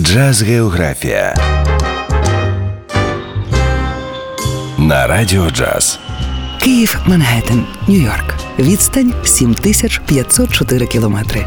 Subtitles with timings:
[0.00, 1.34] Джаз Географія
[4.78, 5.98] на Радіо Джаз.
[6.60, 8.34] Київ, Мангеттен, Нью-Йорк.
[8.58, 11.46] Відстань 7504 кілометри.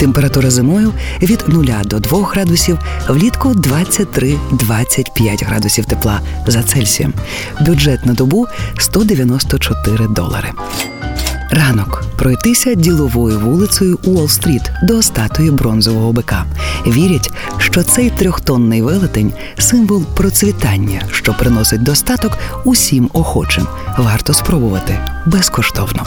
[0.00, 0.92] Температура зимою
[1.22, 7.12] від 0 до 2 градусів, влітку 23-25 градусів тепла за Цельсієм.
[7.60, 8.46] Бюджет на добу
[8.78, 10.52] 194 долари.
[11.50, 16.44] Ранок пройтися діловою вулицею Уолл-стріт до статуї бронзового бика.
[16.86, 23.66] Вірять, що цей трьохтонний велетень символ процвітання, що приносить достаток усім охочим.
[23.98, 26.04] Варто спробувати безкоштовно.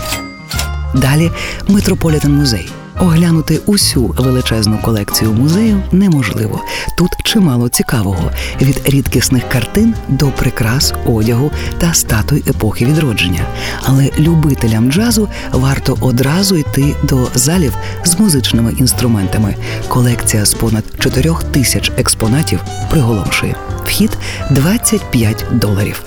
[0.93, 1.31] Далі
[1.67, 2.69] Метрополітен музей.
[2.99, 6.61] Оглянути усю величезну колекцію музею неможливо.
[6.97, 8.31] Тут чимало цікавого
[8.61, 13.41] від рідкісних картин до прикрас, одягу та статуй епохи відродження.
[13.83, 19.55] Але любителям джазу варто одразу йти до залів з музичними інструментами.
[19.87, 23.55] Колекція з понад 4 тисяч експонатів приголомшує.
[23.85, 24.17] Вхід
[24.51, 26.03] 25 доларів.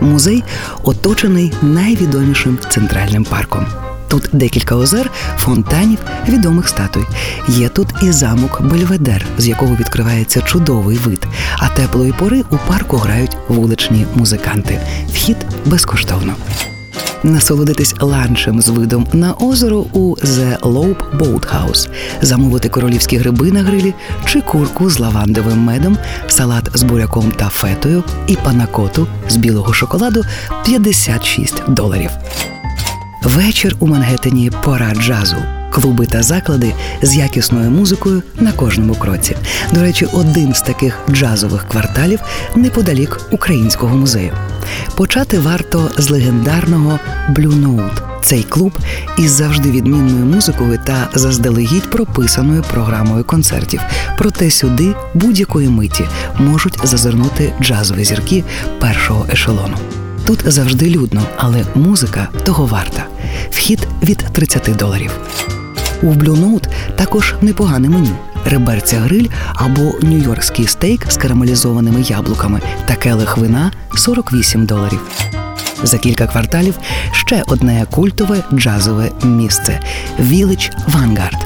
[0.00, 0.44] Музей
[0.82, 3.66] оточений найвідомішим центральним парком.
[4.12, 7.04] Тут декілька озер, фонтанів, відомих статуй.
[7.48, 11.26] Є тут і замок Бельведер, з якого відкривається чудовий вид.
[11.58, 14.80] А теплої пори у парку грають вуличні музиканти.
[15.12, 16.34] Вхід безкоштовно.
[17.22, 21.88] Насолодитись ланчем з видом на озеро у The Lope Boathouse,
[22.22, 28.04] замовити королівські гриби на грилі чи курку з лавандовим медом, салат з буряком та фетою
[28.26, 30.24] і панакоту з білого шоколаду
[30.64, 32.10] 56 доларів.
[33.24, 35.36] Вечір у Мангеттені пора джазу.
[35.70, 39.36] Клуби та заклади з якісною музикою на кожному кроці.
[39.72, 42.20] До речі, один з таких джазових кварталів
[42.56, 44.32] неподалік українського музею.
[44.96, 46.98] Почати варто з легендарного
[47.30, 48.22] Blue Note.
[48.22, 48.72] Цей клуб
[49.18, 53.80] із завжди відмінною музикою та заздалегідь прописаною програмою концертів.
[54.18, 56.04] Проте сюди будь-якої миті
[56.38, 58.44] можуть зазирнути джазові зірки
[58.80, 59.76] першого ешелону.
[60.26, 63.06] Тут завжди людно, але музика того варта.
[63.50, 65.10] Вхід від 30 доларів.
[66.02, 68.16] У Blue Note також непогане меню.
[68.44, 75.00] Реберця гриль або нью-йоркський стейк з карамелізованими яблуками та келих вина 48 доларів.
[75.82, 76.78] За кілька кварталів
[77.12, 79.80] ще одне культове джазове місце
[80.20, 81.38] Village Vanguard.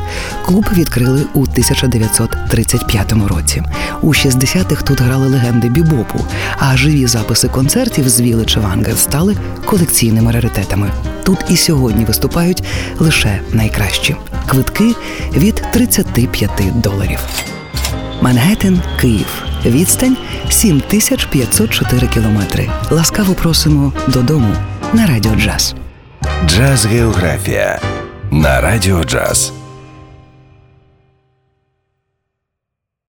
[0.44, 3.62] Клуб відкрили у 1935 році.
[4.02, 6.20] У 60-х тут грали легенди бібопу,
[6.58, 10.90] а живі записи концертів з Village Vanguard стали колекційними раритетами.
[11.24, 12.62] Тут і сьогодні виступають
[12.98, 14.16] лише найкращі
[14.46, 14.94] квитки
[15.36, 17.18] від 35 доларів.
[18.22, 19.45] Мангеттен, Київ.
[19.64, 20.16] Відстань
[20.48, 22.70] 7504 кілометри.
[22.90, 24.54] Ласкаво просимо додому
[24.92, 25.74] на радіо джаз.
[26.46, 27.80] Джаз Географія
[28.30, 29.52] на Радіо Джаз.